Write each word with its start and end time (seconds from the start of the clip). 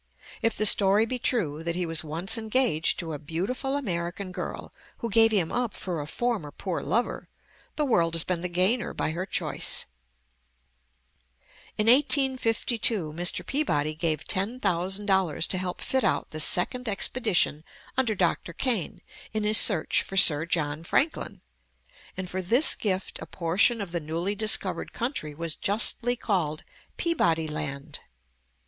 If 0.41 0.57
the 0.57 0.65
story 0.65 1.05
be 1.05 1.19
true, 1.19 1.61
that 1.61 1.75
he 1.75 1.85
was 1.85 2.03
once 2.03 2.35
engaged 2.35 2.97
to 2.97 3.13
a 3.13 3.19
beautiful 3.19 3.77
American 3.77 4.31
girl, 4.31 4.73
who 4.97 5.11
gave 5.11 5.31
him 5.31 5.51
up 5.51 5.75
for 5.75 6.01
a 6.01 6.07
former 6.07 6.49
poor 6.49 6.81
lover, 6.81 7.29
the 7.75 7.85
world 7.85 8.15
has 8.15 8.23
been 8.23 8.41
the 8.41 8.49
gainer 8.49 8.95
by 8.95 9.11
her 9.11 9.27
choice. 9.27 9.85
In 11.77 11.85
1852, 11.85 13.13
Mr. 13.13 13.45
Peabody 13.45 13.93
gave 13.93 14.25
ten 14.27 14.59
thousand 14.59 15.05
dollars 15.05 15.45
to 15.45 15.59
help 15.59 15.81
fit 15.81 16.03
out 16.03 16.31
the 16.31 16.39
second 16.39 16.89
expedition 16.89 17.63
under 17.95 18.15
Dr. 18.15 18.53
Kane, 18.53 19.01
in 19.33 19.43
his 19.43 19.59
search 19.59 20.01
for 20.01 20.17
Sir 20.17 20.47
John 20.47 20.83
Franklin; 20.83 21.41
and 22.17 22.27
for 22.27 22.41
this 22.41 22.73
gift 22.73 23.19
a 23.21 23.27
portion 23.27 23.79
of 23.79 23.91
the 23.91 23.99
newly 23.99 24.33
discovered 24.33 24.93
country 24.93 25.35
was 25.35 25.55
justly 25.55 26.15
called 26.15 26.63
Peabody 26.97 27.47
Land. 27.47 27.99